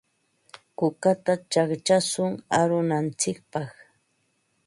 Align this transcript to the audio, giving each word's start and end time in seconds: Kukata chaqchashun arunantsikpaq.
Kukata 0.77 1.33
chaqchashun 1.51 2.33
arunantsikpaq. 2.59 3.71